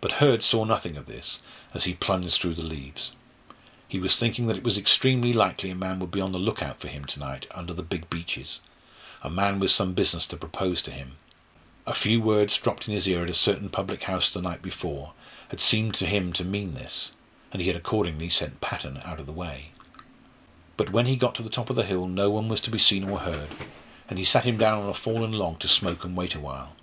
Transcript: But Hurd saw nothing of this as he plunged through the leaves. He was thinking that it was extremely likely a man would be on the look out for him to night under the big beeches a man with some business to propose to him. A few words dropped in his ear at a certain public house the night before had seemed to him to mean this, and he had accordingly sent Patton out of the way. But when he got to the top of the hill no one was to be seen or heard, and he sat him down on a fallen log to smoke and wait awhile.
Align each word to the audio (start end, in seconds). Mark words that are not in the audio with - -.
But 0.00 0.12
Hurd 0.24 0.42
saw 0.42 0.64
nothing 0.64 0.96
of 0.96 1.04
this 1.04 1.38
as 1.74 1.84
he 1.84 1.92
plunged 1.92 2.40
through 2.40 2.54
the 2.54 2.62
leaves. 2.62 3.12
He 3.86 3.98
was 3.98 4.16
thinking 4.16 4.46
that 4.46 4.56
it 4.56 4.62
was 4.64 4.78
extremely 4.78 5.34
likely 5.34 5.68
a 5.68 5.74
man 5.74 5.98
would 5.98 6.10
be 6.10 6.22
on 6.22 6.32
the 6.32 6.38
look 6.38 6.62
out 6.62 6.80
for 6.80 6.88
him 6.88 7.04
to 7.04 7.20
night 7.20 7.46
under 7.50 7.74
the 7.74 7.82
big 7.82 8.08
beeches 8.08 8.58
a 9.20 9.28
man 9.28 9.58
with 9.60 9.70
some 9.70 9.92
business 9.92 10.26
to 10.28 10.38
propose 10.38 10.80
to 10.80 10.90
him. 10.90 11.18
A 11.86 11.92
few 11.92 12.22
words 12.22 12.56
dropped 12.56 12.88
in 12.88 12.94
his 12.94 13.06
ear 13.06 13.22
at 13.22 13.28
a 13.28 13.34
certain 13.34 13.68
public 13.68 14.04
house 14.04 14.30
the 14.30 14.40
night 14.40 14.62
before 14.62 15.12
had 15.50 15.60
seemed 15.60 15.92
to 15.96 16.06
him 16.06 16.32
to 16.32 16.42
mean 16.42 16.72
this, 16.72 17.12
and 17.52 17.60
he 17.60 17.68
had 17.68 17.76
accordingly 17.76 18.30
sent 18.30 18.62
Patton 18.62 18.98
out 19.04 19.20
of 19.20 19.26
the 19.26 19.32
way. 19.32 19.72
But 20.78 20.88
when 20.90 21.04
he 21.04 21.16
got 21.16 21.34
to 21.34 21.42
the 21.42 21.50
top 21.50 21.68
of 21.68 21.76
the 21.76 21.84
hill 21.84 22.08
no 22.08 22.30
one 22.30 22.48
was 22.48 22.62
to 22.62 22.70
be 22.70 22.78
seen 22.78 23.04
or 23.04 23.18
heard, 23.18 23.48
and 24.08 24.18
he 24.18 24.24
sat 24.24 24.46
him 24.46 24.56
down 24.56 24.80
on 24.80 24.88
a 24.88 24.94
fallen 24.94 25.32
log 25.32 25.58
to 25.58 25.68
smoke 25.68 26.02
and 26.06 26.16
wait 26.16 26.34
awhile. 26.34 26.74